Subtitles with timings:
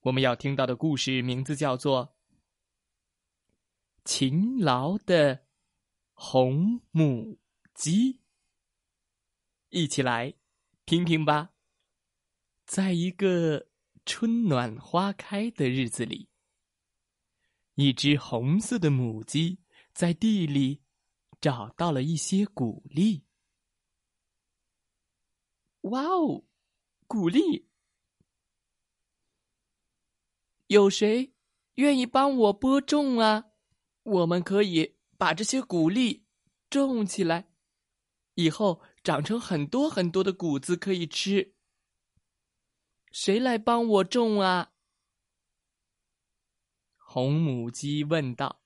[0.00, 2.06] 我们要听到的故事名字叫做
[4.04, 5.46] 《勤劳的
[6.12, 7.38] 红母
[7.74, 8.14] 鸡》，
[9.68, 10.34] 一起来
[10.86, 11.50] 听听吧。
[12.64, 13.68] 在一个
[14.04, 16.28] 春暖花开的日子里。
[17.78, 19.60] 一只红色的母鸡
[19.92, 20.82] 在地里
[21.40, 23.24] 找到了一些谷粒。
[25.82, 26.44] 哇哦，
[27.06, 27.67] 谷粒！
[30.68, 31.34] 有谁
[31.74, 33.52] 愿意帮我播种啊？
[34.02, 36.26] 我们可以把这些谷粒
[36.68, 37.50] 种起来，
[38.34, 41.54] 以后长成很多很多的谷子可以吃。
[43.10, 44.72] 谁来帮我种啊？
[46.98, 48.60] 红母鸡问道：“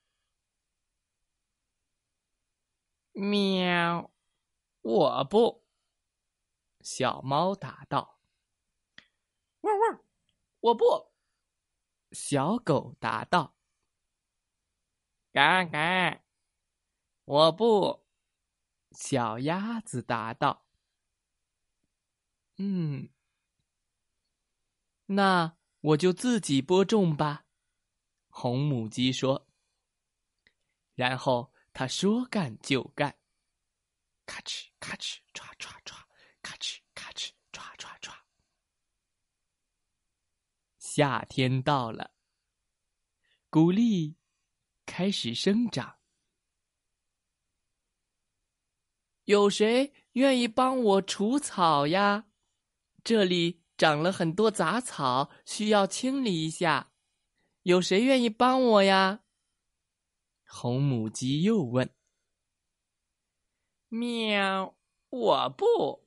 [3.15, 4.11] 喵，
[4.81, 5.65] 我不。”
[6.83, 8.19] 小猫答道
[9.63, 10.05] ：“汪汪，
[10.59, 10.85] 我不。”
[12.13, 13.55] 小狗答道
[15.33, 16.23] ：“嘎嘎，
[17.25, 18.07] 我不。”
[18.93, 20.67] 小鸭子答道
[22.59, 23.09] ：“嗯，
[25.07, 27.47] 那我就自己播种吧。”
[28.29, 29.49] 红母鸡说。
[30.95, 33.17] 然后他说干就干，
[34.27, 35.97] 咔哧咔哧，唰唰唰，
[36.43, 38.15] 咔哧咔哧，唰唰唰。
[40.95, 42.13] 夏天到了，
[43.49, 44.19] 谷粒
[44.85, 45.99] 开始生长。
[49.25, 52.27] 有谁愿意帮我除草呀？
[53.03, 56.93] 这里长了很多杂草，需要清理一下。
[57.63, 59.25] 有谁愿意帮我呀？
[60.47, 61.91] 红母鸡又问。
[63.89, 64.77] 喵，
[65.09, 66.07] 我不。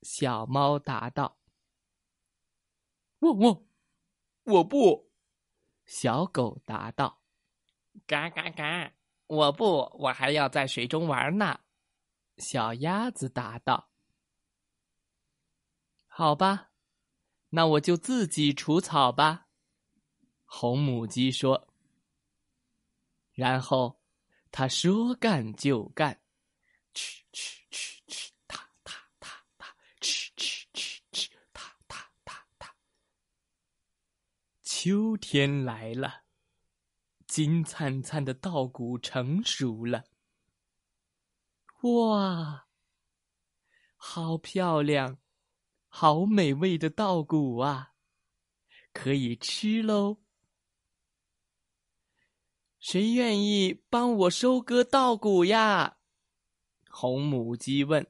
[0.00, 1.38] 小猫答道。
[3.18, 3.63] 汪汪，
[4.44, 5.10] 我不。
[5.84, 7.20] 小狗答道。
[8.06, 8.92] 嘎嘎嘎，
[9.26, 11.60] 我不，我还要在水中玩呢。
[12.38, 13.90] 小鸭子答道。
[16.06, 16.70] 好吧，
[17.48, 19.48] 那我就自己除草吧。
[20.44, 21.68] 红母鸡说
[23.32, 24.00] ：“然后，
[24.50, 26.20] 它说干就干，
[26.92, 28.30] 哧哧哧哧，
[34.86, 36.24] 秋天来了，
[37.26, 40.04] 金灿灿的稻谷成熟了。
[41.80, 42.68] 哇，
[43.96, 45.16] 好漂亮，
[45.88, 47.94] 好美味的稻谷啊！
[48.92, 50.18] 可以吃喽。”
[52.78, 55.96] 谁愿意帮我收割稻谷呀？
[56.90, 58.06] 红母鸡问。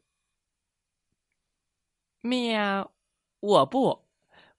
[2.21, 2.93] 喵，
[3.39, 4.09] 我不，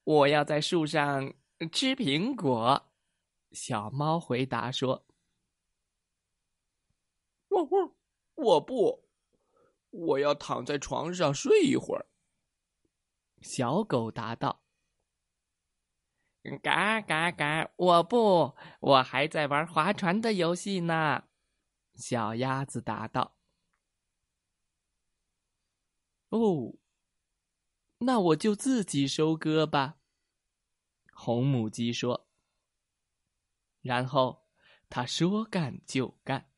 [0.05, 1.33] 我要在树上
[1.71, 2.91] 吃苹果。
[3.51, 5.05] 小猫回答说。
[7.49, 7.95] 汪汪，
[8.35, 9.07] 我不，
[9.91, 12.07] 我要躺在床上睡一会儿。
[13.41, 14.61] 小狗答道。
[16.61, 17.71] 嘎嘎嘎！
[17.75, 21.23] 我不，我还在玩划船的游戏呢。
[21.95, 23.37] 小鸭子答道
[26.29, 26.75] ：“哦，
[27.99, 29.97] 那我就自己收割吧。”
[31.15, 32.27] 红母鸡说。
[33.81, 34.45] 然后
[34.89, 36.51] 他说干就干，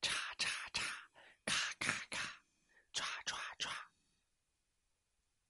[0.00, 0.82] 嚓嚓嚓，
[1.44, 2.42] 咔咔咔，
[2.92, 3.70] 唰唰唰。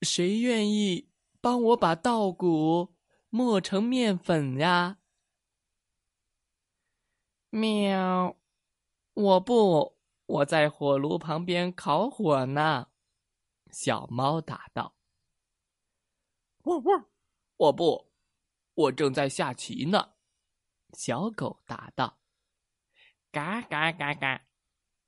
[0.03, 2.95] 谁愿意帮我把稻谷？
[3.31, 4.99] 磨成面粉呀！
[7.51, 8.37] 喵，
[9.13, 12.89] 我不，我在火炉旁边烤火呢。
[13.71, 14.95] 小猫答道。
[16.63, 17.07] 汪汪，
[17.57, 18.13] 我不，
[18.75, 20.15] 我正在下棋呢。
[20.93, 22.21] 小狗答道。
[23.33, 24.47] 嘎嘎嘎嘎，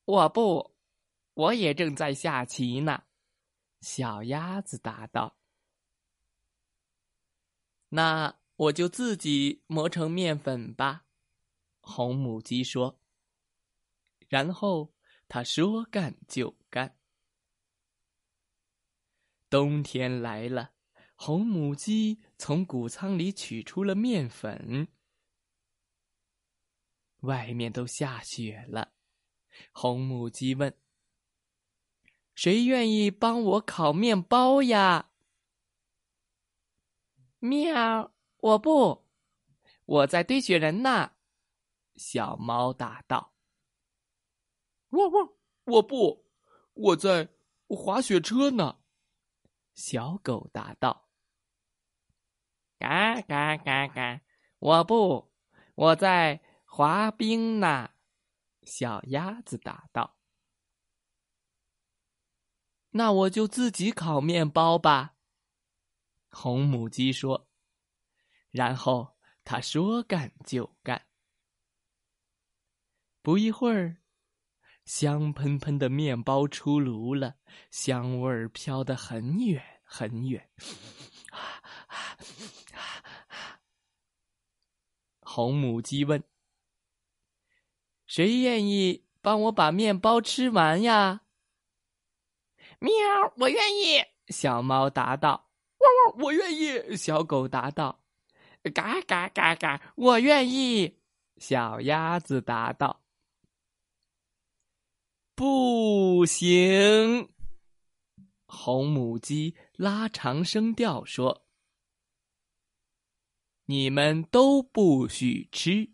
[0.04, 0.76] 我不，
[1.34, 3.04] 我也正在下棋呢。
[3.80, 5.38] 小鸭子答道。
[7.90, 11.06] 那我就自己磨成面粉吧，
[11.80, 13.00] 红母鸡说。
[14.28, 14.92] 然后
[15.28, 16.98] 他说干就干。
[19.48, 20.72] 冬天来了，
[21.14, 24.88] 红母鸡从谷仓里取出了面粉。
[27.20, 28.92] 外面都下雪了，
[29.72, 30.76] 红母鸡问
[32.36, 35.10] ：“谁愿意帮我烤面包呀？”
[37.40, 39.08] 喵，我不，
[39.84, 41.12] 我在堆雪人呢。
[41.96, 43.34] 小猫答道
[44.90, 45.32] ：“汪汪，
[45.64, 46.26] 我不，
[46.74, 47.30] 我在
[47.68, 48.80] 滑雪车呢。”
[49.74, 51.05] 小狗答道
[52.78, 54.20] ：“嘎嘎嘎嘎，
[54.58, 55.32] 我不，
[55.74, 57.90] 我在滑冰呢。”
[58.62, 60.16] 小鸭子答道
[62.90, 65.14] ：“那我就自己烤面包吧。”
[66.30, 67.48] 红母鸡说，
[68.50, 71.06] 然后他说干就干。
[73.22, 74.02] 不一会儿，
[74.84, 77.36] 香喷喷的面包出炉了，
[77.70, 80.50] 香味儿飘得很远很远。
[85.36, 86.24] 红母鸡问
[88.08, 91.20] ：“谁愿意帮我把面包吃完呀？”
[92.80, 92.90] 喵，
[93.36, 94.02] 我愿意。
[94.28, 98.02] 小猫答道：“汪汪，我愿意。”小狗答道
[98.74, 101.00] ：“嘎嘎嘎嘎，我愿意。”
[101.36, 103.02] 小鸭子答道。
[105.34, 107.28] 不行！
[108.46, 111.45] 红母鸡拉长声调说
[113.66, 115.92] ：“你们都不许吃，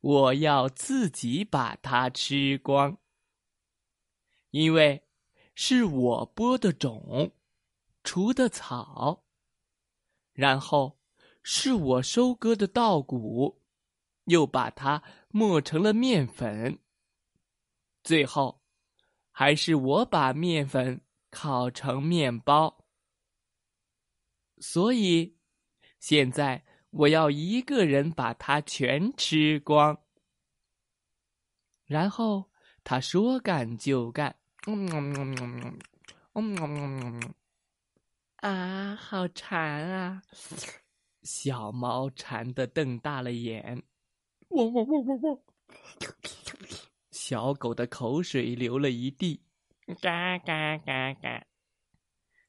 [0.00, 2.96] 我要自己把它吃光。
[4.50, 5.04] 因为
[5.54, 7.34] 是我播的种，
[8.02, 9.26] 除的草，
[10.32, 10.98] 然后
[11.42, 13.60] 是我收割的稻谷，
[14.24, 16.78] 又把它磨成了面粉，
[18.02, 18.62] 最后。”
[19.30, 21.00] 还是我把面粉
[21.30, 22.84] 烤成面包，
[24.58, 25.36] 所以
[26.00, 26.64] 现在
[26.98, 29.96] 我要一个人把它全吃光。
[31.86, 32.50] 然后
[32.82, 34.34] 他说干就干，
[34.66, 35.78] 嗯嗯嗯嗯
[36.34, 37.34] 嗯嗯嗯，
[38.38, 40.20] 啊，好馋啊！
[41.22, 43.80] 小猫馋的瞪大了眼，
[44.48, 45.38] 汪汪汪汪汪！
[47.12, 49.40] 小狗的口水流了一地，
[50.00, 51.46] 嘎嘎嘎嘎。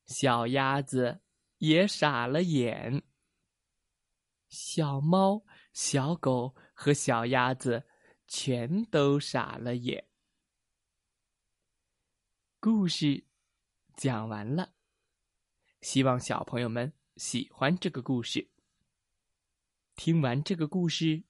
[0.07, 1.21] 小鸭子
[1.59, 3.03] 也傻了眼。
[4.49, 7.87] 小猫、小狗和小鸭子
[8.27, 10.07] 全都傻了眼。
[12.59, 13.25] 故事
[13.95, 14.73] 讲完了，
[15.81, 18.49] 希望小朋友们喜欢这个故事。
[19.95, 21.23] 听完这个故事，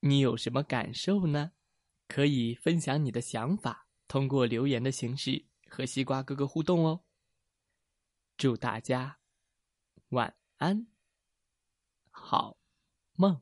[0.00, 1.52] 你有什么感受呢？
[2.08, 7.04] 可以分享你的想法，通过留言的形式和西瓜哥哥互动哦。
[8.36, 9.18] 祝大家
[10.10, 10.86] 晚安，
[12.12, 12.56] 好
[13.16, 13.40] 梦。